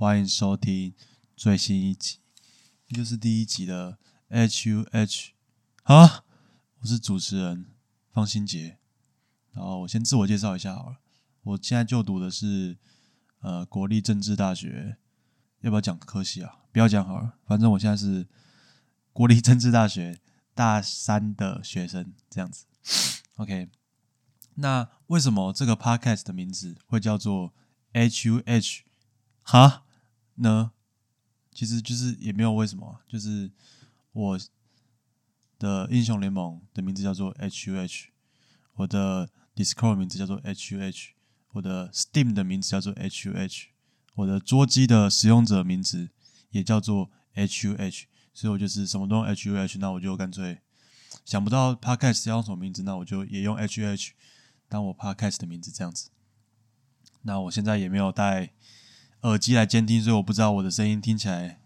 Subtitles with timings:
[0.00, 0.94] 欢迎收听
[1.36, 2.20] 最新一集，
[2.86, 3.98] 也就是第一集的
[4.30, 5.32] H U H
[5.82, 6.24] 啊，
[6.78, 7.66] 我是主持人
[8.10, 8.78] 方新杰。
[9.52, 11.00] 然后我先自我介绍一下好了，
[11.42, 12.78] 我现在就读的是
[13.40, 14.96] 呃国立政治大学，
[15.60, 16.60] 要不要讲科系啊？
[16.72, 18.26] 不要讲好了，反正我现在是
[19.12, 20.18] 国立政治大学
[20.54, 22.64] 大三的学生，这样子。
[23.34, 23.68] OK，
[24.54, 27.52] 那为什么这个 Podcast 的名字会叫做
[27.92, 28.84] H U H
[29.42, 29.84] 哈
[30.40, 30.72] 呢？
[31.52, 33.50] 其实就是也没有为什么，就是
[34.12, 34.40] 我
[35.58, 38.10] 的英雄联盟的名字叫做 H U H，
[38.74, 41.14] 我的 Discord 名字叫做 H U H，
[41.52, 43.68] 我的 Steam 的名字叫做 H U H，
[44.14, 46.10] 我的桌机的使用者名字
[46.50, 50.60] 也叫做 H U H，所以我就是什么都用 H U H，那我就干脆
[51.24, 54.12] 想不到 Podcast 要用什么名字，那我就也用 H U H
[54.68, 56.10] 当我 Podcast 的名字这样子。
[57.22, 58.52] 那我现在也没有带
[59.22, 61.58] 耳机来监听，所以我不知道我的声音听起来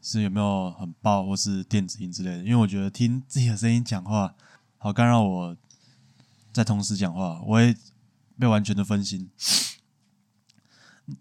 [0.00, 2.38] 是有没有很爆或是电子音之类的。
[2.38, 4.34] 因为我觉得听自己的声音讲话
[4.78, 5.56] 好干扰我
[6.52, 7.76] 在同时讲话，我会
[8.38, 9.30] 被完全的分心。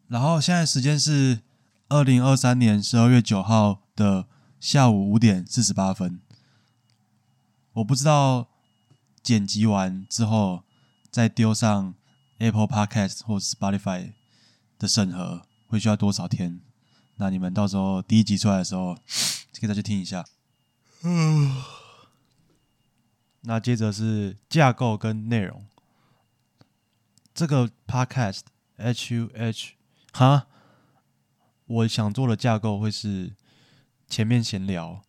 [0.08, 1.41] 然后现在时间是
[1.88, 4.27] 二零二三年十二月九号的
[4.59, 6.19] 下午五点四十八分。
[7.73, 8.47] 我不知道
[9.23, 10.64] 剪辑完之后
[11.09, 11.95] 再丢上
[12.38, 14.14] Apple Podcast 或 Spotify
[14.77, 16.59] 的审核会需要多少天？
[17.16, 18.95] 那你们到时候第一集出来的时候，
[19.59, 20.26] 可以再去听一下。
[21.03, 21.64] 嗯，
[23.42, 25.66] 那接着是架构跟内容。
[27.34, 28.42] 这个 Podcast
[28.78, 29.73] H U H
[30.11, 30.48] 哈，
[31.66, 33.33] 我想做的架构会是
[34.08, 35.02] 前面闲聊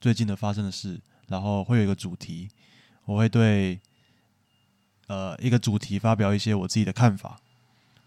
[0.00, 2.50] 最近的发生的事，然后会有一个主题，
[3.06, 3.80] 我会对
[5.06, 7.40] 呃一个主题发表一些我自己的看法，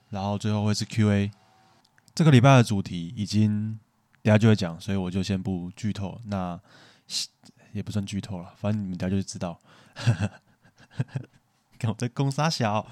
[0.09, 1.31] 然后最后会是 Q&A。
[2.13, 3.79] 这个礼拜的主题已经
[4.21, 6.21] 等下就会讲，所以我就先不剧透。
[6.25, 6.59] 那
[7.71, 9.59] 也不算剧透了，反正你们等下就知道。
[11.79, 12.85] 看我在攻杀小，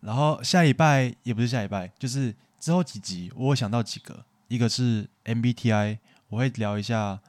[0.00, 7.20] 然后下礼拜也不是下礼拜，就是之后几集，我会想到几个，一个是 MBTI，我会聊一下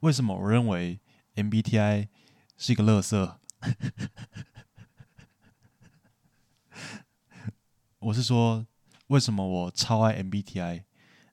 [0.00, 1.00] 为什么我认为
[1.34, 2.08] MBTI
[2.58, 3.36] 是一个垃圾。
[8.00, 8.66] 我是说。
[9.12, 10.84] 为什么我超爱 MBTI？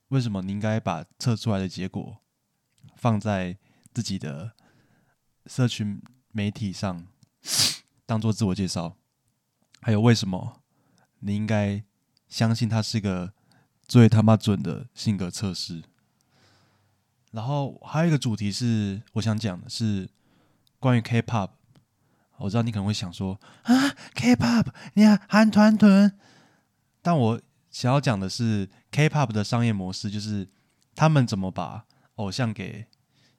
[0.09, 2.17] 为什么你应该把测出来的结果
[2.97, 3.57] 放在
[3.93, 4.51] 自己的
[5.45, 6.01] 社群
[6.33, 7.07] 媒体上，
[8.05, 8.97] 当做自我介绍？
[9.79, 10.61] 还有为什么
[11.19, 11.81] 你应该
[12.27, 13.31] 相信它是个
[13.87, 15.81] 最他妈准的性格测试？
[17.31, 20.09] 然后还有一个主题是我想讲的是
[20.79, 21.51] 关于 K-pop。
[22.39, 26.19] 我知道你可能会想说啊，K-pop，你看韩团团，
[27.01, 27.41] 但我。
[27.79, 30.45] 想要讲的是 K-pop 的商业模式，就是
[30.95, 31.85] 他们怎么把
[32.15, 32.85] 偶像给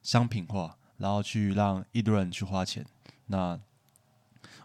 [0.01, 2.83] 商品化，然后去让一堆人去花钱。
[3.27, 3.59] 那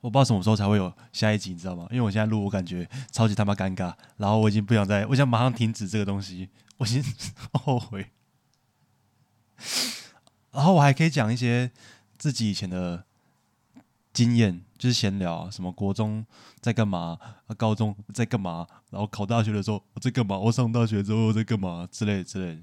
[0.00, 1.86] 我不知道什么时候才会有下一集，你知道吗？
[1.90, 6.48] 因为我现在录，我感觉超级他妈尴尬，然后我已经不想再，我想马上停止这个东西，
[6.78, 7.04] 我已经
[7.52, 8.12] 后悔。
[10.52, 11.70] 然后我还可以讲一些
[12.16, 13.04] 自己以前的
[14.14, 14.62] 经验。
[14.78, 16.24] 就是闲聊，什么国中
[16.60, 17.18] 在干嘛，
[17.56, 22.62] 高中在干嘛，然后考大学的时候我在干嘛，我上大学之后在干嘛之类之类。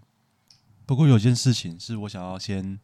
[0.86, 2.80] 不过有件事情是我想要先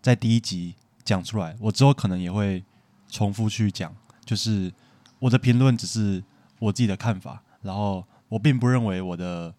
[0.00, 0.74] 在第一集
[1.04, 2.64] 讲出来，我之后可能也会
[3.08, 4.72] 重复去讲，就是
[5.18, 6.24] 我的评论只是
[6.58, 9.54] 我自己的看法，然后我并不认为我的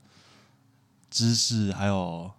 [1.10, 2.32] 知识还有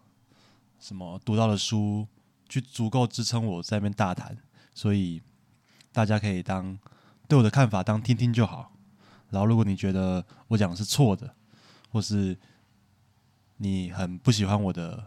[0.81, 2.07] 什么读到的书
[2.49, 4.37] 去足够支撑我在那边大谈，
[4.75, 5.23] 所以。
[5.97, 6.79] 大家可以当
[7.27, 8.71] 对我的看法当听听就好，
[9.31, 11.35] 然后如果你觉得我讲的是错的，
[11.91, 12.37] 或是
[13.57, 15.07] 你很不喜欢我的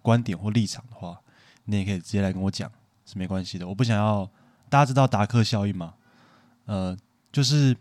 [0.00, 1.20] 观点或立场的话，
[1.64, 2.70] 你也可以直接来跟我讲，
[3.04, 3.66] 是没关系的。
[3.66, 4.24] 我不想要
[4.68, 5.94] 大家知道达克效应吗？
[6.66, 6.96] 呃，
[7.32, 7.76] 就是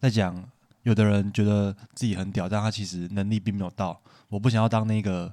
[0.00, 0.50] 在讲
[0.82, 4.02] 有的人觉得自己很屌，但他其实能力并没有到。
[4.28, 5.32] 我不想要当那个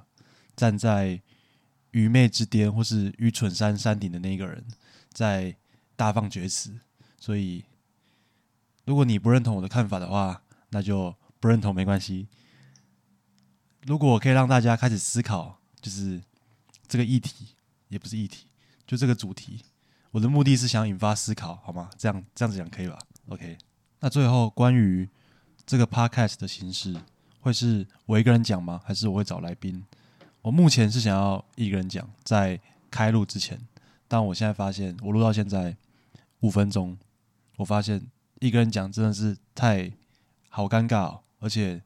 [0.54, 1.20] 站在
[1.90, 4.64] 愚昧之巅或是愚蠢山山顶的那个人，
[5.12, 5.56] 在。
[6.00, 6.80] 大放厥词，
[7.18, 7.62] 所以
[8.86, 12.26] 如果你不认同我的看法的话，那就不认同没关系。
[13.82, 16.22] 如果我可以让大家开始思考，就是
[16.88, 17.48] 这个议题
[17.88, 18.46] 也不是议题，
[18.86, 19.62] 就这个主题，
[20.12, 21.90] 我的目的是想引发思考，好吗？
[21.98, 22.98] 这样这样子讲可以吧
[23.28, 23.58] ？OK。
[23.98, 25.06] 那最后关于
[25.66, 26.96] 这个 Podcast 的形式，
[27.40, 28.80] 会是我一个人讲吗？
[28.86, 29.84] 还是我会找来宾？
[30.40, 32.58] 我目前是想要一个人讲，在
[32.90, 33.60] 开录之前，
[34.08, 35.76] 但我现在发现，我录到现在。
[36.40, 36.96] 五分钟，
[37.56, 38.06] 我发现
[38.40, 39.92] 一个人讲真的是太
[40.48, 41.82] 好尴尬，而且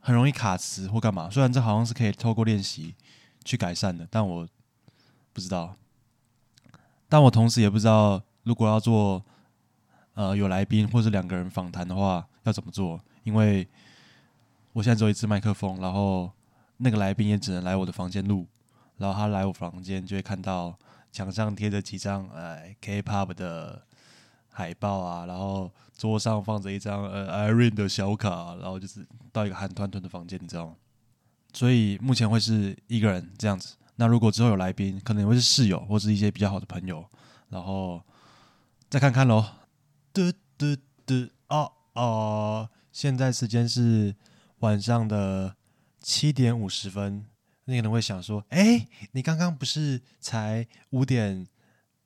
[0.00, 1.28] 很容易卡词或干嘛。
[1.30, 2.94] 虽然这好像是可以透过练习
[3.44, 4.48] 去改善的，但我
[5.32, 5.76] 不知道。
[7.08, 9.22] 但我同时也不知道，如果要做
[10.14, 13.00] 呃有来宾或是两个人访谈的话，要怎么做？
[13.22, 13.68] 因为
[14.72, 16.32] 我现在只有一支麦克风，然后
[16.78, 18.46] 那个来宾也只能来我的房间录，
[18.96, 20.78] 然后他来我房间就会看到
[21.16, 23.86] 墙上贴着几张呃 K-pop 的
[24.50, 30.76] 海报啊，然后桌上放着一张呃 Irene 的小卡，然后就是到一个韩团团的房间，你知道吗？
[31.54, 33.76] 所以目前会是一个人这样子。
[33.94, 37.02] 那如果之后有来宾，可能会是室友或是一些比较好的朋友，
[37.48, 38.02] 然后
[38.90, 39.42] 再看看喽。
[40.12, 40.76] 嘟嘟
[41.06, 41.14] 嘟
[41.48, 44.14] 哦哦，现在时间是
[44.58, 45.56] 晚上的
[45.98, 47.24] 七点五十分。
[47.66, 51.46] 你可能会想说，哎，你刚刚不是才五点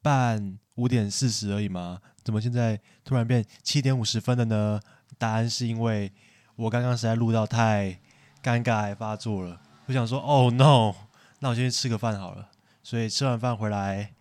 [0.02, 2.00] 半、五点四十而已吗？
[2.24, 4.80] 怎么现在突然变七点五十分了呢？
[5.18, 6.12] 答案是因为
[6.56, 8.00] 我刚刚实在录到太
[8.42, 9.60] 尴尬还发作了。
[9.86, 10.94] 我想说，Oh no！
[11.40, 12.50] 那我先去吃个饭好了，
[12.82, 14.14] 所以吃完饭回来，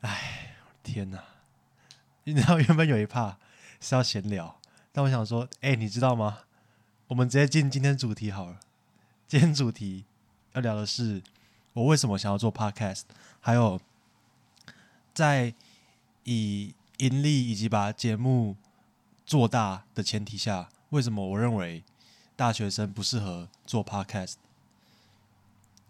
[0.00, 1.22] 哎，天哪！
[2.24, 3.38] 你知道原本有一趴
[3.80, 4.60] 是要闲聊，
[4.92, 6.38] 但我想说，哎，你知道吗？
[7.08, 8.60] 我们直接进今天主题好了。
[9.26, 10.06] 今天主题
[10.54, 11.22] 要聊的是
[11.72, 13.02] 我为什么想要做 podcast，
[13.40, 13.80] 还有
[15.12, 15.52] 在
[16.24, 18.56] 以盈利以及把节目
[19.26, 21.82] 做大的前提下，为什么我认为
[22.36, 24.34] 大学生不适合做 podcast。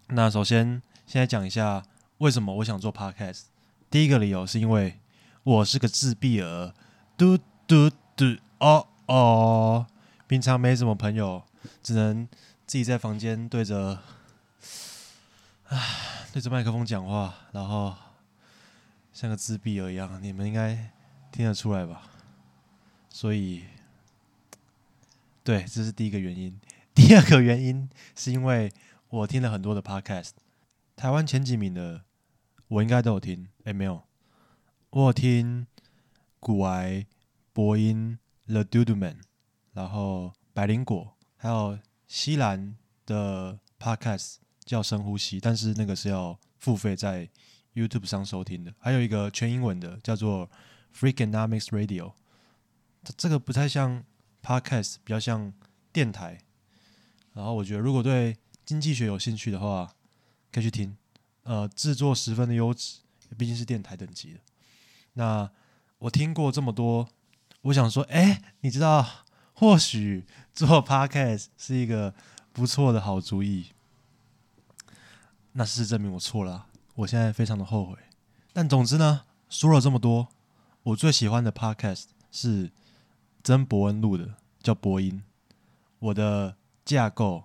[0.07, 1.83] 那首先，现在讲一下
[2.17, 3.43] 为什么我想做 podcast。
[3.91, 4.99] 第一个理由是因为
[5.43, 6.73] 我是个自闭儿，
[7.15, 9.85] 嘟嘟嘟哦哦，
[10.27, 11.43] 平常没什么朋友，
[11.83, 12.27] 只能
[12.65, 13.99] 自己在房间对着，
[15.69, 17.95] 唉，对着麦克风讲话，然后
[19.11, 20.91] 像个自闭儿一样，你们应该
[21.31, 22.03] 听得出来吧？
[23.09, 23.65] 所以，
[25.43, 26.59] 对，这是第一个原因。
[26.93, 28.71] 第二个原因是因为。
[29.07, 30.31] 我听了很多的 podcast，
[30.95, 32.03] 台湾前几名的
[32.67, 33.47] 我应该都有听。
[33.63, 34.03] 哎，没有，
[34.89, 35.67] 我有听
[36.39, 37.05] 古癌、
[37.53, 39.17] 播音、The Dudeman，
[39.71, 42.75] 然后百灵果，还有西兰
[43.05, 47.29] 的 podcast 叫深呼吸，但是那个是要付费在
[47.73, 48.73] YouTube 上收听的。
[48.79, 50.49] 还有一个全英文的叫做
[50.97, 52.13] Freakonomics Radio，
[53.15, 54.03] 这个不太像
[54.41, 55.53] podcast，比较像
[55.93, 56.39] 电台。
[57.33, 58.35] 然后我觉得如果对
[58.65, 59.93] 经济学有兴趣的话，
[60.51, 60.97] 可以去听。
[61.43, 63.01] 呃，制作十分的优质，
[63.37, 64.39] 毕竟是电台等级的。
[65.13, 65.47] 那
[65.99, 67.07] 我听过这么多，
[67.61, 69.05] 我想说，哎，你知道，
[69.53, 70.25] 或许
[70.55, 72.15] 做 podcast 是一个
[72.51, 73.67] 不错的好主意。
[75.57, 77.97] 那事实证明我错了，我现在非常的后悔。
[78.53, 80.27] 但总之呢，说了这么多，
[80.83, 82.71] 我最喜欢的 podcast 是
[83.43, 85.23] 曾伯恩录的，叫播音。
[85.99, 87.43] 我的架构。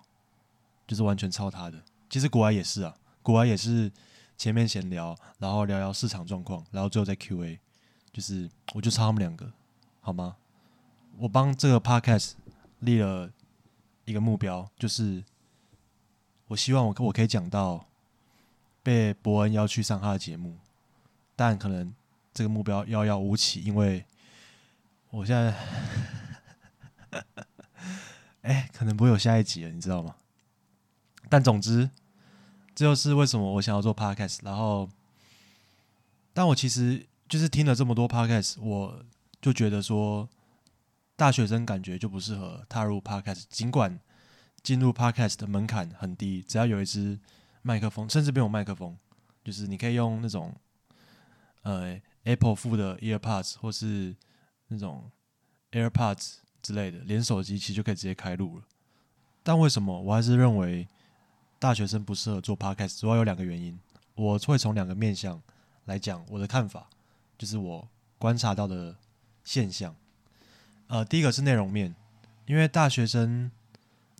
[0.87, 2.93] 就是完全抄他的，其实国外也是啊，
[3.23, 3.93] 国外也是
[4.37, 7.61] 前面闲聊，然后聊聊市场状况，然后最后再 Q A，
[8.13, 9.53] 就是我就抄他们两个，
[10.01, 10.35] 好吗？
[11.17, 12.33] 我帮这个 podcast
[12.81, 13.31] 立了
[14.05, 15.23] 一个目标，就是
[16.49, 17.87] 我希望我我可以讲到
[18.91, 20.59] 被伯恩邀去上他的节目，
[21.37, 21.95] 但可能
[22.35, 24.05] 这个目标遥遥无期，因为
[25.11, 25.55] 我现在，
[28.43, 30.17] 哎，可能不会有下一集了，你知道吗？
[31.29, 31.89] 但总之，
[32.75, 34.41] 这就是为什么我想要做 podcast。
[34.43, 34.91] 然后，
[36.33, 39.05] 但我其实就是听了这么多 podcast，我
[39.41, 40.29] 就觉得说，
[41.15, 43.45] 大学生感觉就不适合踏入 podcast。
[43.49, 44.01] 尽管
[44.65, 47.21] 进入 podcast 的门槛很低，只要有一支
[47.63, 48.97] 麦克风，甚至没有麦克风，
[49.45, 50.55] 就是你可以用那种
[51.63, 54.15] 呃 Apple 附的 EarPods 或是
[54.69, 55.11] 那种
[55.73, 58.65] AirPods 之类的，连手机其实就可以直接开录了。
[59.43, 60.89] 但为什么我还是认为？
[61.59, 63.79] 大学生不适合做 podcast，主要有两个原因。
[64.15, 65.43] 我会从两个面向
[65.85, 66.89] 来讲我的看法，
[67.37, 67.87] 就是我
[68.19, 68.97] 观察到的
[69.45, 69.95] 现象。
[70.87, 71.95] 呃，第一个是内容面，
[72.47, 73.51] 因为大学生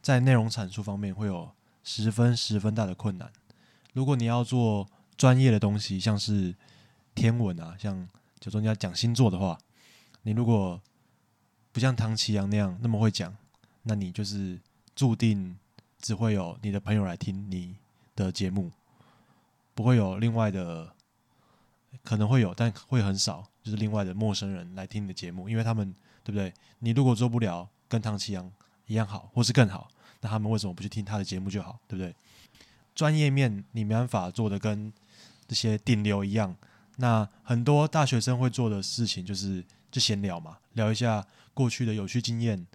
[0.03, 1.51] 在内容阐述方面会有
[1.83, 3.31] 十分十分大的困难。
[3.93, 6.55] 如果你要做专业的东西，像是
[7.15, 8.09] 天文啊，像
[8.39, 9.59] 就说你要讲星座的话，
[10.23, 10.81] 你如果
[11.73, 13.37] 不像唐奇阳那样那么会讲，
[13.83, 14.61] 那你就是
[14.95, 15.57] 注定。
[16.03, 17.77] 只会有你的朋友来听你
[18.17, 18.73] 的节目，
[19.75, 20.91] 不会有另外的，
[22.03, 25.95] 可能会有，但会很少，就是另外的陌生人来听你的节目，因为他们
[26.25, 26.55] 对不对？
[26.79, 28.51] 你如果做不了跟唐奇阳
[28.87, 32.15] 一样好，或是更好，那他们为什么不去听他的节目就好，对不对？
[32.95, 34.93] 专业面你没办法做的跟
[35.49, 36.55] 这些顶流一样，
[36.97, 42.67] 那很多大学生会做的事情就是就闲聊嘛，聊一下过去的有趣经验，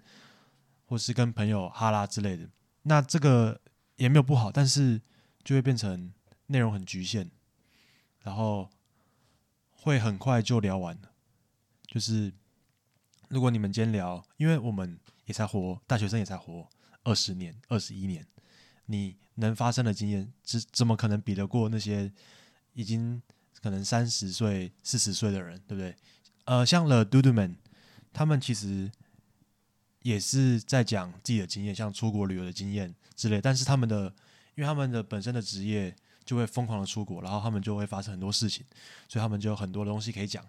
[0.86, 2.48] 或是跟朋友哈拉之类的。
[2.82, 3.60] 那这个
[3.96, 5.00] 也没有不好，但是
[5.44, 6.12] 就会变成
[6.46, 7.30] 内容很局限，
[8.22, 8.68] 然后
[9.72, 11.10] 会很快就聊完了。
[11.86, 12.32] 就是
[13.28, 16.66] 如果你们今天聊，因为我们也才活大学生也才活
[17.06, 18.26] 二十年、二十一年，
[18.86, 22.10] 你能发生的经验，怎怎么可能比得过那些
[22.74, 23.22] 已经
[23.62, 25.94] 可能三十岁、四十岁的人，对不对？
[26.46, 27.56] 呃，像了 d o d o Man，
[28.12, 28.90] 他们其实
[30.02, 33.40] 也是在讲自己的经验，像出国旅游的经验之类。
[33.40, 34.12] 但是他们的，
[34.56, 35.94] 因为他们的本身的职业
[36.24, 38.64] 就会疯狂的出国，然后他们就会发生很多事情，
[39.08, 40.44] 所以他们就有很多东西可以讲。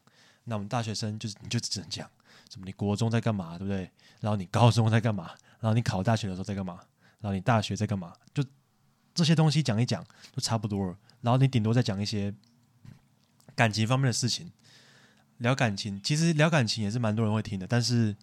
[0.46, 2.10] 那我们大学生就是你就只能讲
[2.50, 2.66] 什么？
[2.66, 3.92] 你国中在干嘛，对不对？
[4.22, 5.32] 然后你高中在干嘛？
[5.60, 6.80] 然后你考大学的时候在干嘛？
[7.20, 8.14] 然后你大学在干嘛？
[8.34, 8.44] 就
[9.14, 10.98] 这些东西讲一讲就差不多了。
[11.22, 12.34] 然后你顶多再讲一些
[13.56, 14.52] 感情方面的事情。
[15.40, 18.16] 聊感情，其实聊感情也是蛮多人会听的，但是，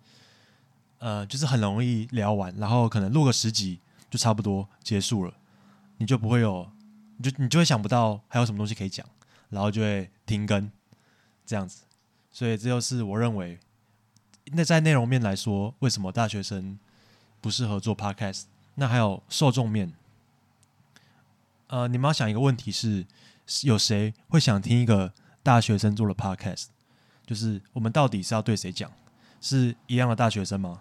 [0.98, 3.78] 呃，就是很容易聊完，然后可能录个十集
[4.10, 5.32] 就差不多结束了，
[5.98, 6.68] 你就不会有，
[7.18, 9.06] 你就你就会想不到还有什么东西可以讲，
[9.50, 10.68] 然后就会停更
[11.46, 11.84] 这样子。
[12.32, 13.60] 所以这就是我认为，
[14.46, 16.76] 那在内容面来说，为什么大学生
[17.44, 18.44] 不适合做 podcast？
[18.76, 19.92] 那还有受众面，
[21.66, 23.04] 呃，你们要想一个问题是，
[23.64, 26.68] 有谁会想听一个大学生做的 podcast？
[27.26, 28.90] 就是我们到底是要对谁讲？
[29.42, 30.80] 是一样的大学生吗？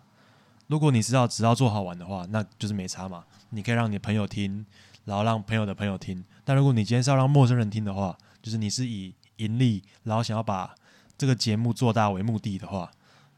[0.67, 3.25] 如果你是要只要做好玩的话，那就是没差嘛。
[3.50, 4.65] 你可以让你朋友听，
[5.03, 6.24] 然后让朋友的朋友听。
[6.46, 10.74] 但如果你今天是要让陌生人听的话，就是你是以盈利，然后想要把
[11.17, 12.89] 这个节目做大为目的的话，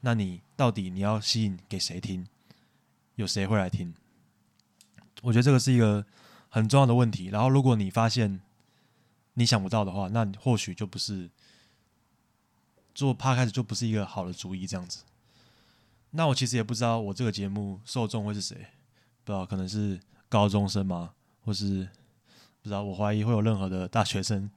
[0.02, 2.28] 那你到底你要吸引给谁听？
[3.16, 3.94] 有谁会来听？
[5.22, 6.06] 我觉得这个是一个
[6.50, 7.28] 很重要的问题。
[7.28, 8.42] 然后如果你发现
[9.34, 11.30] 你想不到的话，那你或许就不是。
[12.94, 15.04] 做趴开始就不是一个好的主意，这样子。
[16.12, 18.56] 那我其实也不知道我这个节目受众会是谁，
[19.26, 21.12] 不知道可能是高中生吗？
[21.44, 21.90] 或是
[22.62, 22.82] 不知道？
[22.82, 24.50] 我怀疑会有任何的大学生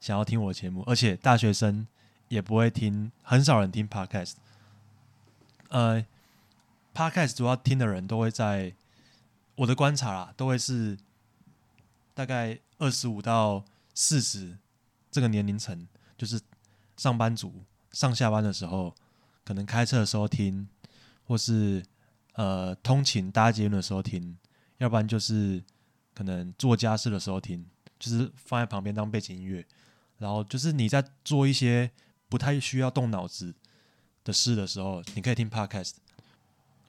[0.00, 1.86] 想要听我的节目，而且大学生
[2.28, 4.36] 也不会听，很少人听 podcast。
[5.68, 6.02] 呃
[6.94, 8.74] ，podcast 主要听的人都会在
[9.56, 10.98] 我的观察啦，都会是
[12.14, 14.58] 大概二十五到四十
[15.10, 16.40] 这个年龄层，就是
[16.96, 17.64] 上班族。
[17.92, 18.94] 上下班的时候，
[19.44, 20.66] 可能开车的时候听，
[21.24, 21.84] 或是
[22.32, 24.38] 呃通勤搭捷运的时候听，
[24.78, 25.62] 要不然就是
[26.14, 27.66] 可能做家事的时候听，
[27.98, 29.66] 就是放在旁边当背景音乐。
[30.16, 31.90] 然后就是你在做一些
[32.30, 33.54] 不太需要动脑子
[34.24, 35.96] 的事的时候，你可以听 podcast。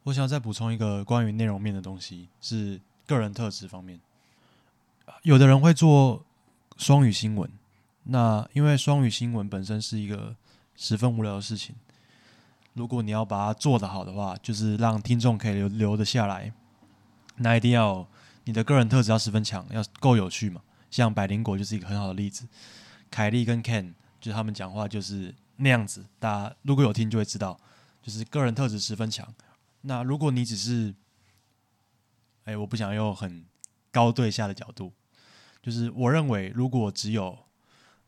[0.03, 3.99] 我想再补充一个关于内容面的东西，是个人特质方面。
[5.23, 6.23] 有的人会做
[6.77, 7.49] 双语新闻，
[8.03, 10.35] 那因为双语新闻本身是一个。
[10.75, 11.75] 十分无聊的事情，
[12.73, 16.51] 如果你要把它做得好的话，就是让听众可以留留得下来，
[17.35, 18.05] 那一定要
[18.45, 20.61] 你的个人特质要十分强，要够有趣嘛。
[20.89, 22.47] 像百灵果就是一个很好的例子，
[23.11, 27.55] 凯莉跟 Ken 就是他们讲话就是那样子，大家如果有听就会知道，
[28.01, 29.31] 就是个人特质十分强。
[29.83, 30.93] 那如果你只是，
[32.43, 33.45] 哎，我不想用很
[33.91, 34.91] 高对下的角度，
[35.61, 37.37] 就是我认为如果只有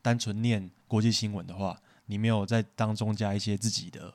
[0.02, 1.80] 单纯念国际新闻的话。
[2.08, 4.14] 你没有在当中加一些自己的，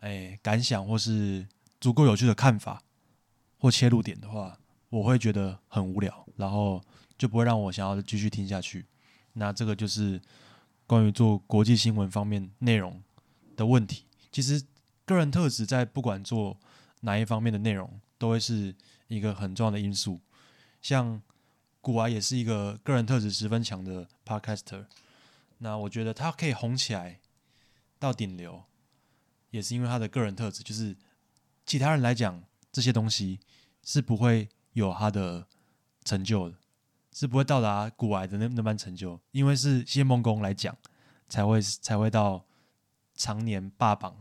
[0.00, 1.46] 哎感想或是
[1.78, 2.82] 足够有趣的看法
[3.58, 6.82] 或切入点的话，我会觉得很无聊，然后
[7.18, 8.86] 就不会让我想要继续听下去。
[9.34, 10.18] 那这个就是
[10.86, 13.02] 关于做国际新闻方面内容
[13.56, 14.06] 的问题。
[14.32, 14.64] 其实
[15.04, 16.58] 个人特质在不管做
[17.00, 18.74] 哪一方面的内容，都会是
[19.08, 20.20] 一个很重要的因素。
[20.80, 21.20] 像
[21.80, 24.86] 古娃也是一个个人特质十分强的 podcaster。
[25.58, 27.20] 那我觉得他可以红起来
[27.98, 28.64] 到顶流，
[29.50, 30.62] 也是因为他的个人特质。
[30.62, 30.96] 就是
[31.64, 32.42] 其他人来讲
[32.72, 33.40] 这些东西
[33.82, 35.46] 是不会有他的
[36.04, 36.56] 成就的，
[37.12, 39.20] 是不会到达古癌的那那般成就。
[39.30, 40.76] 因为是谢梦工来讲，
[41.28, 42.44] 才会才会到
[43.14, 44.16] 常年霸榜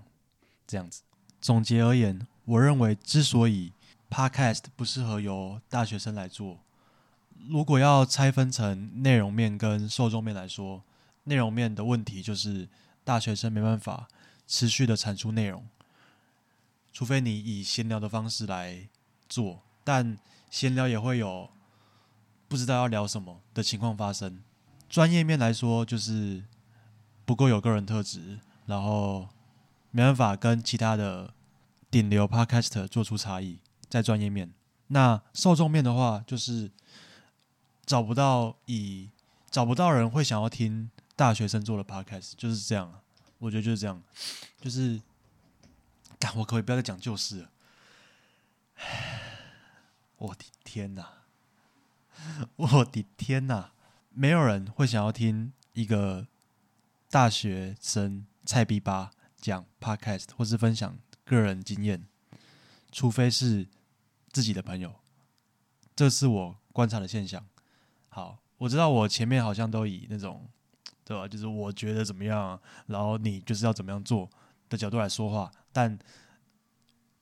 [0.68, 1.02] 这样子。
[1.42, 3.74] 总结而言，我认为之所以
[4.10, 6.60] Podcast 不适合由大学生来做，
[7.50, 10.84] 如果要拆分成内容面跟受众面来说。
[11.26, 12.68] 内容面的问题就是
[13.06, 14.10] 大学生没办法
[14.46, 15.66] 持续的产出内容，
[16.92, 18.90] 除非你以闲聊的方式来
[19.30, 20.18] 做，但
[20.52, 21.50] 闲聊也会有
[22.50, 24.44] 不知道要聊什么的情况发生。
[24.90, 26.44] 专业面来说，就是
[27.24, 29.30] 不够有个人特质，然后
[29.94, 31.34] 没办法跟其他的
[31.90, 33.60] 顶流 podcast 做出差异。
[33.90, 34.52] 在专业面，
[34.88, 36.72] 那受众面的话，就是
[37.86, 39.12] 找不到以
[39.52, 40.90] 找不到人会想要听。
[41.16, 43.02] 大学生做的 podcast 就是这样，
[43.38, 44.02] 我觉得就是这样，
[44.60, 45.00] 就是，
[46.18, 47.50] 但我可以不要再讲旧事了。
[50.18, 51.08] 我的天哪！
[52.56, 53.74] 我的天哪！
[54.10, 56.26] 没有人会想要听一个
[57.12, 59.12] 大学生菜逼吧
[59.44, 62.08] 讲 podcast 或是分享个人经验，
[62.94, 63.68] 除非是
[64.32, 64.96] 自己的朋友。
[65.94, 67.46] 这是我观察的现象。
[68.08, 70.48] 好，我知道我前面好像都以那种
[71.04, 72.58] 对吧，就是我觉得怎么样，
[72.88, 74.30] 然后你就是要怎么样做
[74.70, 75.52] 的角度来说话。
[75.74, 76.00] 但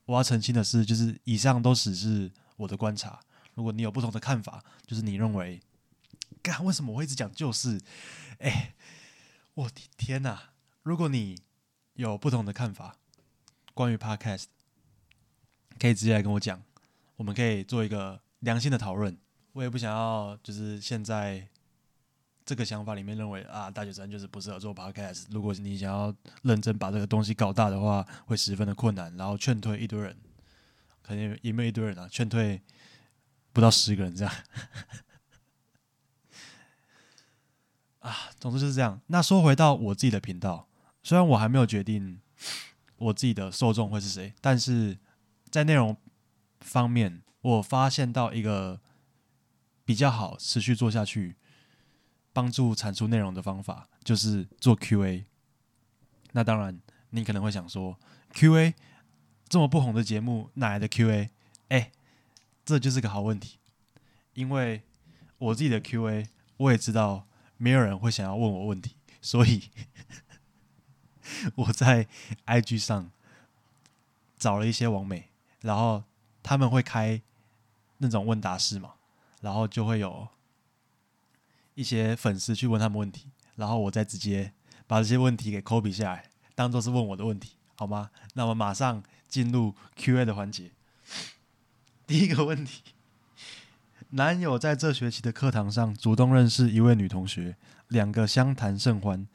[0.05, 3.19] 我要澄清的是，就是以上都只是我的观察。
[3.55, 5.59] 如果你有不同的看法，就是你认为。
[6.43, 6.63] 干？
[6.63, 7.81] 为什么我会一直讲就是？
[8.37, 8.75] 哎，
[9.55, 10.51] 我的天哪！
[10.83, 11.37] 如果你
[12.01, 12.97] 有不同的看法，
[13.75, 14.45] 关于 Podcast，
[15.77, 16.59] 可以直接来跟我讲，
[17.15, 19.15] 我们可以做一个良性的讨论。
[19.53, 21.47] 我也不想要，就是现在
[22.43, 25.25] 这个想法里面认为啊，大学生就是不适合做 Podcast。
[25.29, 30.17] 如果你想要认真把这个东西搞大的话，会十分的困难，然后劝退一堆人，
[31.03, 32.63] 肯定也没有一堆人啊，劝退
[33.53, 34.33] 不到十个人这样。
[37.99, 38.99] 啊，总之就是这样。
[39.05, 40.67] 那说回到我自己的频道，
[41.03, 42.21] 虽然我还没有决定
[42.97, 44.97] 我自己的受众会是谁，但是
[45.49, 45.97] 在内容
[46.59, 48.79] 方面，我发现到一个
[49.83, 51.35] 比较好持续做下去、
[52.31, 55.25] 帮助产出内容的方法，就是做 Q&A。
[56.33, 56.79] 那当然，
[57.09, 57.99] 你可能会想说
[58.33, 58.75] ，Q&A
[59.49, 61.29] 这么不红的节目，哪来的 Q&A？
[61.69, 61.91] 哎，
[62.63, 63.57] 这就是个好问题，
[64.33, 64.83] 因为
[65.37, 66.27] 我自己的 Q&A，
[66.57, 67.27] 我也知道。
[67.57, 69.69] 没有人会想要问我问题，所以
[71.55, 72.07] 我在
[72.45, 73.11] IG 上
[74.37, 75.29] 找了一些网美，
[75.61, 76.03] 然后
[76.41, 77.21] 他们会开
[77.97, 78.93] 那种问答室嘛，
[79.41, 80.27] 然后就会有
[81.75, 84.53] 一些粉丝去问他们问题，然后我再直接
[84.87, 88.09] 把这些问题给 copy 下来，当做是问我的问题，好吗？
[88.33, 90.71] 那么马上进入 Q&A 的环节，
[92.07, 92.81] 第一个问题。
[94.13, 97.55] 男友在这学期的课堂上主动认识一位女同学，
[97.87, 99.25] 两个相谈甚欢。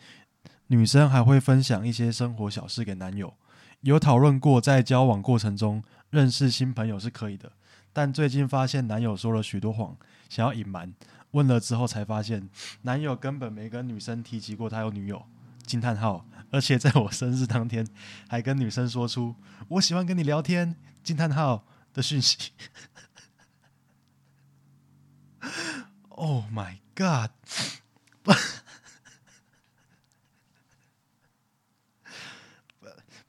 [0.69, 3.35] 女生还会分享一些生活小事给男友。
[3.83, 7.53] 有讨论过在交往过程中认识新朋友是可以的，
[7.93, 9.97] 但最近发现男友说了许多谎，
[10.29, 10.95] 想要隐瞒。
[11.33, 12.49] 问了之后才发现，
[12.83, 15.27] 男友根本没跟女生提及过他有女友。
[15.67, 16.25] 惊叹号！
[16.53, 17.85] 而且在我生日当天，
[18.29, 19.35] 还跟女生说出
[19.69, 22.53] “我喜欢跟你聊天”惊叹号的讯息。
[26.09, 27.31] Oh my god！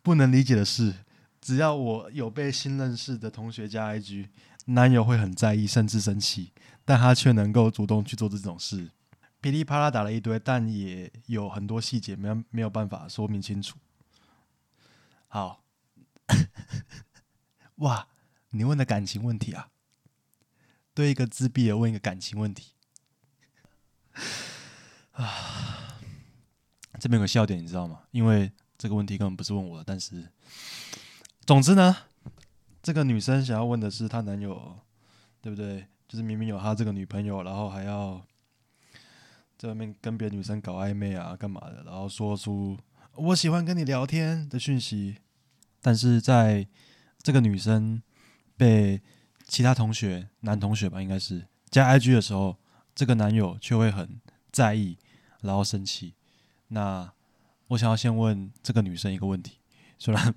[0.08, 1.04] 不能理解的是，
[1.42, 4.30] 只要我有被新认识的同学加 IG，
[4.68, 6.54] 男友会很在意，甚至生气，
[6.86, 8.92] 但他却能够主动去做这种事，
[9.42, 13.78] 噼里啪啦打了一堆，但也有很多细节没没有办法说明清楚。
[15.28, 15.66] 好，
[17.84, 18.08] 哇，
[18.52, 19.72] 你问的感情问题啊？
[20.94, 22.72] 对一个自闭的问一个感情问题。
[25.12, 26.00] 啊，
[26.98, 28.04] 这边有个笑点，你知道吗？
[28.12, 30.30] 因为这个问题根本不是问我的，但是，
[31.46, 31.96] 总之呢，
[32.82, 34.80] 这个女生想要问的是她男友，
[35.42, 35.88] 对不对？
[36.08, 38.22] 就是明明有她这个女朋友，然后还要
[39.58, 41.84] 在外面跟别的女生搞暧昧啊，干嘛的？
[41.84, 42.78] 然后说出
[43.16, 45.18] 我喜欢跟你聊天的讯息，
[45.82, 46.68] 但是在
[47.22, 48.02] 这个女生
[48.56, 49.02] 被
[49.46, 52.58] 其他同学，男同学吧，应该是加 IG 的时候。
[52.98, 54.20] 这个男友却会很
[54.52, 54.98] 在意，
[55.42, 56.16] 然后生气。
[56.70, 57.14] 那
[57.68, 59.60] 我想要先问这个女生一个问题，
[59.98, 60.34] 虽然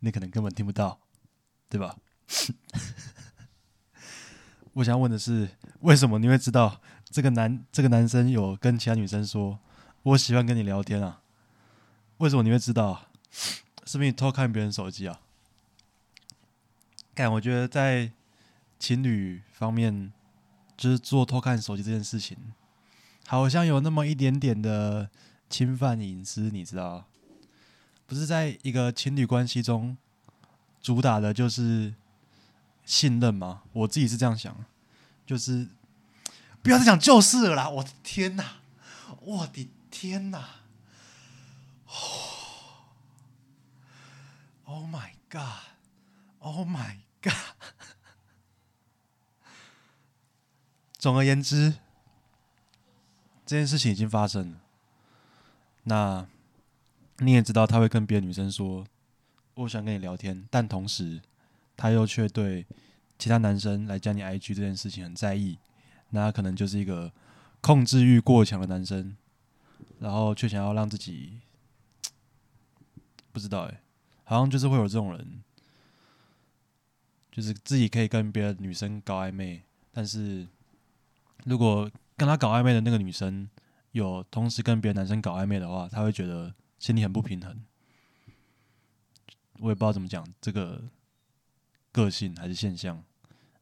[0.00, 1.00] 你可能根本听不到，
[1.68, 1.96] 对吧？
[4.74, 5.48] 我想要问的是，
[5.80, 9.58] 为什么你会知道这个男这个男生有跟其他女生说
[10.02, 11.22] 我喜欢跟你聊天啊？
[12.18, 13.08] 为什么你会知道？
[13.30, 15.20] 是不是你偷看别人手机啊？
[17.14, 18.12] 但，我觉得在
[18.78, 20.12] 情侣方面。
[20.74, 22.36] 就是做偷看手机这件事情，
[23.26, 25.10] 好像有那么一点点的
[25.48, 27.06] 侵犯隐私，你知道？
[28.06, 29.96] 不是在一个情侣关系中，
[30.82, 31.94] 主打的就是
[32.84, 33.62] 信任吗？
[33.72, 34.54] 我自己是这样想，
[35.24, 35.68] 就是
[36.62, 37.70] 不要再讲旧事了啦！
[37.70, 38.56] 我的天哪，
[39.20, 40.48] 我的天哪
[44.64, 47.32] ！Oh my god！Oh my god！
[50.98, 51.74] 总而言之，
[53.44, 54.60] 这件事情已经发生了。
[55.84, 56.26] 那
[57.18, 58.86] 你也知道，他会跟别的女生说
[59.54, 61.20] ：“我想跟你聊天。”但同时，
[61.76, 62.66] 他又却对
[63.18, 65.58] 其他男生来加你 IG 这件事情很在意。
[66.10, 67.12] 那他可能就是一个
[67.60, 69.16] 控制欲过强的男生，
[69.98, 71.40] 然后却想要让自己
[73.32, 73.80] 不知道哎，
[74.24, 75.42] 好像就是会有这种人。
[77.30, 80.46] 就是自己可以跟别的女生搞暧昧，但是
[81.46, 83.48] 如果跟他搞暧昧的那个女生
[83.92, 87.64] 有同时跟别的男生搞暧昧的话，他会觉得心里很不平衡。
[89.60, 90.82] 我也不知道怎么讲这个
[91.92, 93.04] 个性还是现象，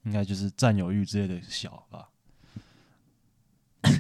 [0.05, 2.11] 应该就是占有欲之类的小吧。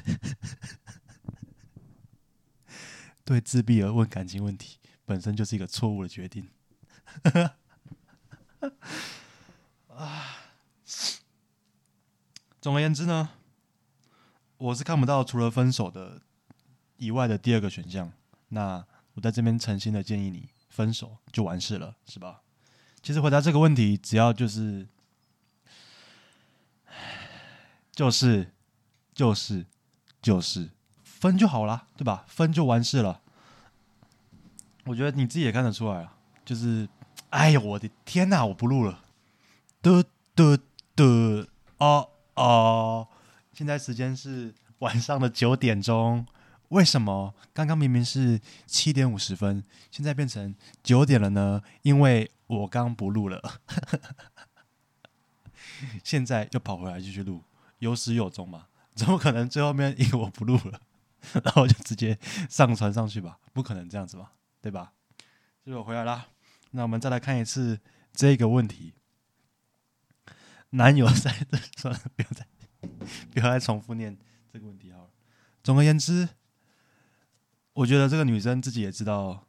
[3.24, 6.48] 对自闭而问感情问题，本身就是一个错误的决定。
[9.88, 10.36] 啊，
[12.60, 13.30] 总而言之呢，
[14.60, 16.20] 我是看不到除了分手的
[16.98, 18.12] 以外的第二个选项。
[18.50, 22.42] 那我在这边诚心的建议你，分手就完事了，是吧？
[23.02, 24.86] 其实回答这个问题，只要就是，
[27.92, 28.52] 就是
[29.14, 29.64] 就是
[30.20, 30.68] 就是
[31.04, 32.26] 分就好了，对吧？
[32.28, 33.22] 分就完事了。
[34.84, 36.86] 我觉得你自己也看得出来啊，就是，
[37.30, 39.02] 哎呦，我的天哪，我不录了。
[39.80, 40.58] 嘟嘟
[40.94, 41.46] 嘟，
[41.78, 43.08] 哦哦，
[43.60, 46.26] 现在时间是晚上的九点钟。
[46.70, 51.60] 为什么刚刚明明是七点五十分，现在变成九点了呢？
[51.82, 53.60] 因为我刚不录了，
[56.02, 57.44] 现在又跑回来继续录，
[57.80, 58.68] 有始有终嘛？
[58.94, 60.80] 怎么可能最后面因为我不录了，
[61.44, 62.18] 然后就直接
[62.48, 63.38] 上传上去吧？
[63.52, 64.32] 不可能这样子吧？
[64.62, 64.94] 对吧？
[65.62, 66.28] 所以我回来啦。
[66.70, 67.78] 那我们再来看一次
[68.14, 68.94] 这个问题。
[70.70, 72.46] 男友在这， 算了，不要再
[73.32, 74.16] 不要再重复念
[74.52, 75.10] 这个问题好了。
[75.62, 76.28] 总而言之，
[77.74, 79.46] 我觉得这个女生自己也知道，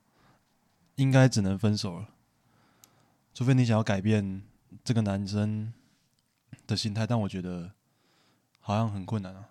[0.95, 2.09] 应该只能分手了。
[3.33, 4.41] 除非你想要改变
[4.83, 5.73] 这个男生
[6.67, 7.71] 的心态，但我觉得
[8.59, 9.49] 好像很困难啊。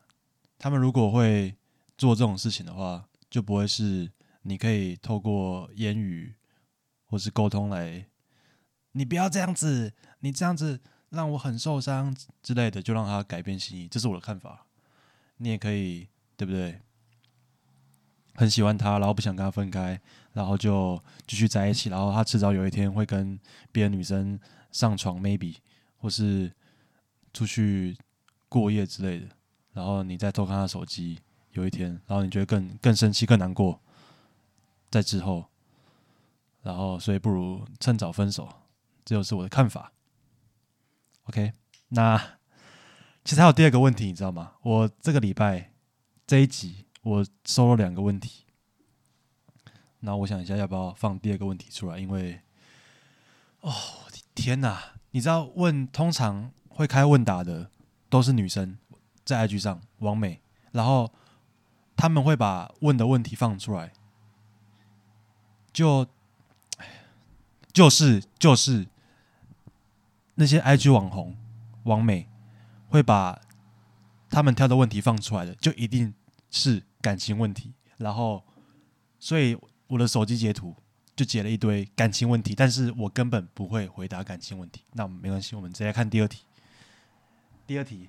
[0.59, 1.57] 他们如果会
[1.97, 4.13] 做这种事情的话，就不会是
[4.43, 6.35] 你可以透过言语
[7.07, 8.07] 或是沟通来，
[8.93, 10.81] 你不要这样子，你这样子。
[11.11, 14.67] 让我很受伤之类的，就让他改变心意，这是我的看法。
[15.37, 16.81] 你也可以，对不对？
[18.35, 20.01] 很喜欢他，然后不想跟他分开，
[20.33, 23.39] 然后就继续在一起，然后他迟早有一天会跟
[23.73, 24.39] 别的女生
[24.71, 25.57] 上床，maybe，
[25.99, 26.51] 或是
[27.35, 27.97] 出去
[28.49, 29.27] 过夜之类的。
[29.73, 31.19] 然后你再偷看他手机，
[31.53, 33.81] 有一天，然后你觉得更更生气、更难过，
[34.91, 35.47] 在之后，
[36.63, 38.49] 然后所以不如趁早分手，
[39.05, 39.93] 这就是我的看法。
[41.31, 41.53] OK，
[41.91, 42.19] 那
[43.25, 44.55] 其实还有第二个问题，你知道吗？
[44.63, 45.71] 我这个礼拜
[46.27, 48.47] 这一集我收了两个问题，
[50.01, 52.01] 那我想一下要不要放第二个问题出来？
[52.01, 52.41] 因为，
[53.61, 54.95] 哦，我的天哪！
[55.13, 57.71] 你知道问通常会开问答的
[58.09, 58.77] 都是女生，
[59.25, 61.13] 在 IG 上王美，然后
[61.97, 63.93] 他们会把问的问题放出来，
[65.73, 66.09] 就，
[67.73, 68.89] 就是就是。
[70.41, 71.37] 那些 IG 网红、
[71.83, 72.27] 网美
[72.89, 73.39] 会把
[74.31, 76.15] 他们挑的问题放出来的，就一定
[76.51, 77.75] 是感情问题。
[77.99, 78.43] 然后，
[79.19, 79.55] 所以
[79.87, 80.75] 我的手机截图
[81.15, 84.83] 就截了一堆感情问题，但是我根本不会回答感情问题。
[84.95, 86.47] 那我们没关系，我们直接看第二题。
[87.67, 88.09] 第二题，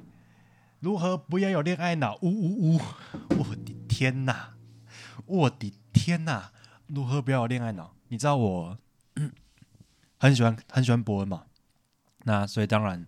[0.80, 2.18] 如何不要有恋爱脑？
[2.22, 2.82] 呜呜呜！
[3.40, 4.54] 我的天哪！
[5.26, 6.54] 我的天哪！
[6.88, 7.94] 如何不要有恋爱脑？
[8.08, 8.78] 你知道我
[10.18, 11.44] 很喜欢很喜欢博文嘛？
[12.24, 13.08] 那所以当然，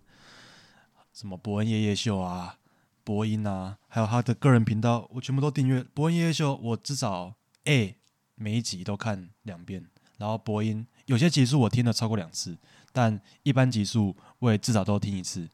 [1.12, 2.58] 什么伯恩夜夜秀啊、
[3.04, 5.84] 播音啊，还有他的个人频道，我全部都订阅。
[5.94, 7.96] 伯恩夜夜秀，我至少 A
[8.34, 9.86] 每一集都看两遍。
[10.16, 12.56] 然后播音有些集数我听了超过两次，
[12.92, 15.48] 但一般集数我也至少都听一次，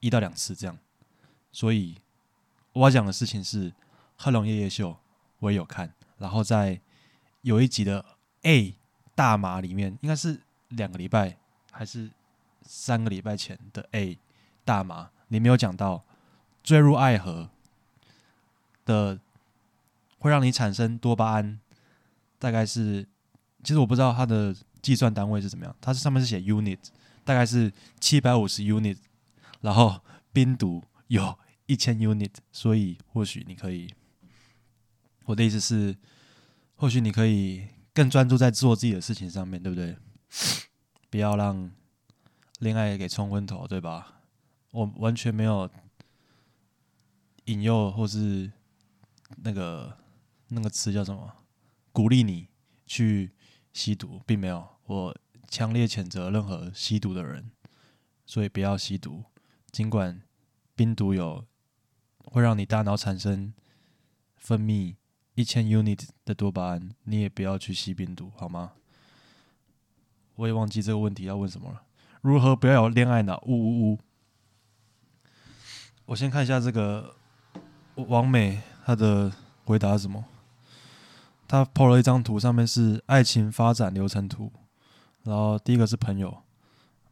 [0.00, 0.78] 一到两次这样。
[1.50, 1.96] 所以
[2.72, 3.72] 我要讲的事情是，
[4.16, 4.96] 贺龙夜夜秀
[5.40, 5.92] 我也有看。
[6.18, 6.80] 然后在
[7.40, 8.04] 有一集的
[8.42, 8.76] A
[9.14, 11.36] 大麻里面，应该是两个礼拜
[11.70, 12.10] 还是？
[12.74, 14.18] 三个礼拜前的 A
[14.64, 16.02] 大麻，你没有讲到
[16.62, 17.50] 坠入爱河
[18.86, 19.20] 的
[20.18, 21.60] 会让你产生多巴胺，
[22.38, 23.06] 大概是
[23.62, 26.78] 其实我不知道它的计算单位是怎么样，它是上面是写 unit，
[27.26, 28.96] 大概是七百五十 unit，
[29.60, 30.00] 然后
[30.32, 33.92] 冰毒有一千 unit，所以或许你可以，
[35.26, 35.94] 我的意思是，
[36.76, 39.94] 或许你可以更专注在做自己的事情上面对不对？
[41.10, 41.70] 不要让。
[42.62, 44.22] 恋爱给冲昏头，对吧？
[44.70, 45.68] 我完全没有
[47.46, 48.52] 引诱或是
[49.38, 49.98] 那个
[50.46, 51.38] 那个词叫什么？
[51.90, 52.46] 鼓励你
[52.86, 53.32] 去
[53.72, 54.64] 吸毒，并没有。
[54.84, 55.16] 我
[55.48, 57.50] 强烈谴责任何吸毒的人，
[58.24, 59.24] 所以不要吸毒。
[59.72, 60.22] 尽管
[60.76, 61.44] 冰毒有
[62.26, 63.52] 会让你大脑产生
[64.36, 64.94] 分泌
[65.34, 68.74] 一千 unit 的多巴胺，你也不要去吸冰毒，好吗？
[70.36, 71.82] 我也忘记这个问题要问什么了。
[72.22, 73.42] 如何不要有恋爱脑？
[73.46, 73.98] 呜呜呜！
[76.06, 77.16] 我先看一下这个
[77.96, 79.32] 王美她的
[79.64, 80.24] 回答是什么。
[81.48, 84.52] 她 po 了一张图，上面是爱情发展流程图。
[85.24, 86.42] 然后第一个是朋友，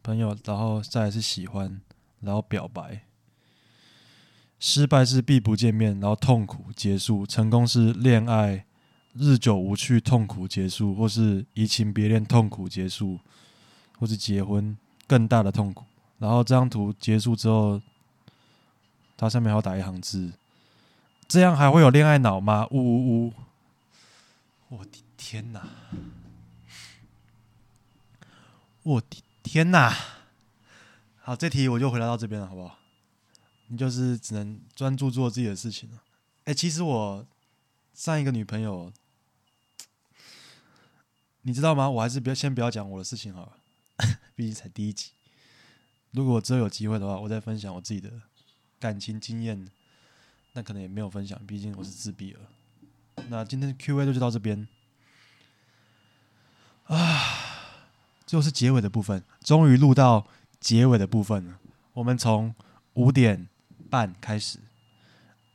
[0.01, 1.81] 朋友，然后再来是喜欢，
[2.21, 3.03] 然后表白。
[4.61, 8.65] 失败是必不见面，然后痛苦结束；成功是恋爱
[9.15, 13.19] 日久无趣，痛苦结束，或是移情别恋，痛苦结束，
[13.99, 14.77] 或是结婚
[15.11, 15.85] 更大的痛苦。
[16.21, 17.83] 然后这张图结束之后，
[19.17, 20.33] 它上面还要打一行字：
[21.27, 22.65] 这样还会有恋爱脑吗？
[22.71, 23.33] 呜呜呜！
[24.69, 25.67] 我的天哪！
[28.85, 29.93] 我的天哪！
[31.23, 32.79] 好，这题我就回答到这边了，好不好？
[33.67, 36.01] 你就是只能专注做自己的事情了。
[36.45, 37.27] 哎，其实我
[37.95, 38.93] 上一个女朋友，
[41.43, 41.91] 你知道吗？
[41.91, 43.53] 我还是不要先不要讲我的事情好了，
[44.41, 45.11] 毕竟才第一集。
[46.13, 48.11] 如果之后有机会的话，我再分享我自己的
[48.79, 49.69] 感情经验。
[50.55, 52.41] 那可能也没有分享，毕竟我是自闭了。
[53.29, 54.67] 那今天的 Q&A 就到这边
[56.85, 56.97] 啊，
[58.25, 60.27] 最后是结尾的部分，终于录到
[60.59, 61.61] 结尾的部分了。
[61.93, 62.55] 我们从
[62.95, 63.47] 五点。
[63.91, 64.59] 半开始，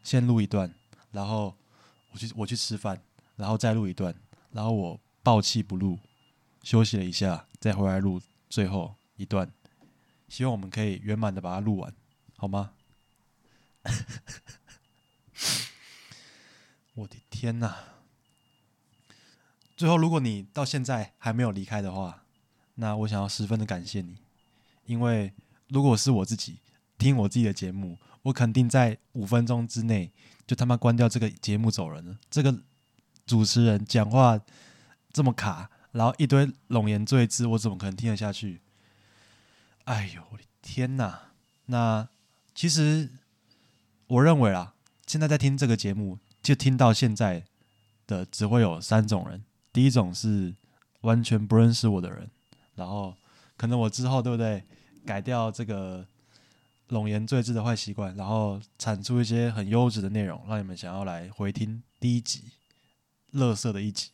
[0.03, 0.71] 先录一段，
[1.11, 1.55] 然后
[2.11, 3.01] 我去我去吃饭，
[3.37, 4.13] 然后再录一段，
[4.51, 5.97] 然后我抱气不录，
[6.61, 9.51] 休息了一下，再回来录最后一段，
[10.27, 11.93] 希望我们可以圆满的把它录完，
[12.37, 12.71] 好吗？
[16.95, 17.75] 我的天哪！
[19.75, 22.23] 最后，如果你到现在还没有离开的话，
[22.75, 24.17] 那我想要十分的感谢你，
[24.85, 25.33] 因为
[25.67, 26.59] 如果是我自己
[26.97, 27.97] 听我自己的节目。
[28.25, 30.11] 我肯定在五分钟之内
[30.47, 32.17] 就他妈关掉这个节目走人了。
[32.27, 32.63] 这个
[33.23, 34.39] 主持人讲话
[35.13, 38.61] 这么卡，然后一堆冗言赘字，我怎么可能听得下去？
[39.85, 41.31] 哎呦我的天哪！
[41.67, 42.07] 那
[42.53, 43.09] 其实
[44.07, 44.75] 我认为啊，
[45.07, 47.45] 现在在听这个节目就听到现在
[48.05, 50.53] 的只会有三种人：第一种是
[51.01, 52.29] 完全不认识我的人，
[52.75, 53.15] 然后
[53.55, 54.63] 可能我之后对不对
[55.05, 56.05] 改掉这个。
[56.87, 62.43] 冗言赘字的坏习惯，然后产出一些很优质的内容，让你们想要来回听第一集，
[63.31, 64.11] 乐色的一集。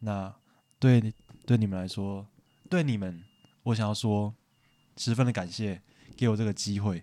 [0.00, 0.34] 那
[0.78, 1.12] 对
[1.44, 2.26] 对你们来说，
[2.68, 3.24] 对你们，
[3.62, 4.34] 我想要说
[4.96, 5.80] 十分的感谢，
[6.16, 7.02] 给我这个机会，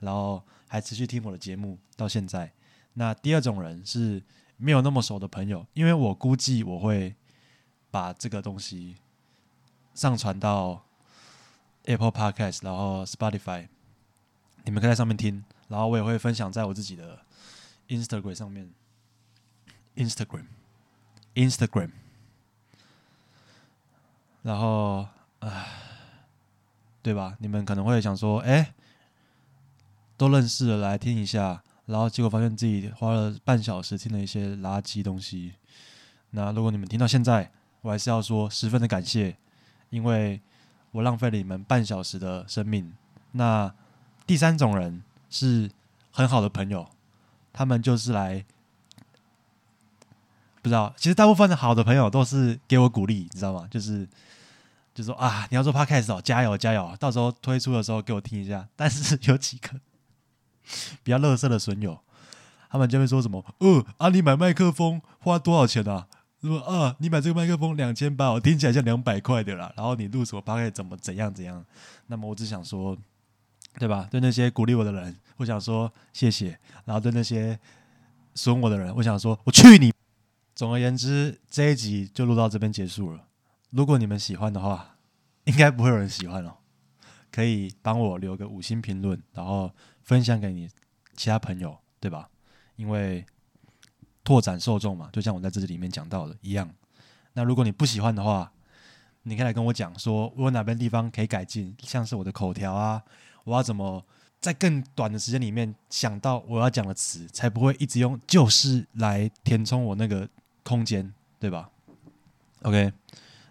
[0.00, 2.52] 然后还持续听我的节目到现在。
[2.94, 4.22] 那第二种人是
[4.56, 7.14] 没有那么熟的朋友，因为我估计我会
[7.90, 8.96] 把这个东西
[9.94, 10.84] 上传到
[11.84, 13.68] Apple Podcast，然后 Spotify。
[14.64, 17.24] 你们可以在上面听，然后我也会分享在我自己的
[17.88, 18.70] Instagram 上面
[19.96, 21.90] ，Instagram，Instagram。
[24.42, 25.06] 然后，
[25.40, 25.66] 唉，
[27.02, 27.36] 对吧？
[27.38, 28.74] 你们可能会想说，哎，
[30.16, 35.54] 都认识了，来听一下，然后结果发现自己花了半小时听了一些垃圾东西。
[36.30, 37.50] 那如果你们听到现在，
[37.82, 39.36] 我还是要说十分的感谢，
[39.90, 40.40] 因为
[40.92, 42.92] 我浪费了你们半小时的生命。
[43.32, 43.72] 那。
[44.26, 45.68] 第三种人是
[46.12, 46.88] 很好的朋友，
[47.52, 48.44] 他们就是来
[50.62, 53.66] 不知道，其实大部分的好的朋友都是给我鼓励，你知道吗？
[53.68, 54.08] 就是
[55.00, 58.68] 就说啊，你要做 podcast 哦，加油加油，到时候推出的时候给我听一下。
[58.76, 59.70] 但是有几个
[61.02, 61.98] 比较乐色的损友，
[62.68, 66.06] 他们就会说什么：“哦啊，你买麦克风花多少钱啊？
[66.42, 69.72] 说啊，你买这个麦克风两千八，我听起来像两百块的啦。
[69.76, 71.64] 然后你录什么 podcast 怎么怎样怎样？
[72.06, 72.96] 那么我只想说。”
[73.78, 74.08] 对吧？
[74.10, 76.50] 对那些鼓励我的人，我想说谢谢；
[76.84, 77.56] 然后对那些
[78.34, 79.92] 损我的人，我想说我去你。
[80.56, 83.20] 总而言之，这一集就录到这边结束了。
[83.70, 84.96] 如果你们喜欢的话，
[85.44, 86.56] 应该不会有人喜欢哦。
[87.30, 90.68] 可以帮我留个五星评论，然后分享给你
[91.14, 92.28] 其他朋友，对吧？
[92.74, 93.24] 因为
[94.24, 96.68] 拓展受众嘛，就像我在这里面讲到的一样。
[97.34, 98.52] 那如果你不喜欢的话，
[99.22, 103.02] 你可以来跟我讲，说我哪边地方可以改进，像是我的口条啊。
[103.44, 104.04] 我要怎么
[104.40, 110.28] 在更短的时间里面想到我要讲的词，才不会一直用“就是”来填充我那个
[110.64, 111.70] 空间，对吧
[112.62, 112.92] ？OK，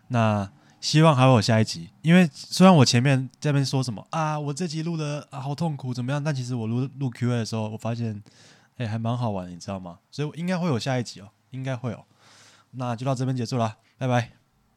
[0.09, 0.47] 那
[0.79, 1.89] 希望还会有下一集。
[2.03, 8.21] 因为虽然我前面这边说什么啊，我这集录的好痛苦怎么样，但其实我录录 Q&A 的时候，我发现
[8.77, 9.99] 哎还蛮好玩，你知道吗？
[10.11, 12.05] 所以应该会有下一集哦，应该会有。
[12.71, 14.38] 那就到这边结束了，拜拜。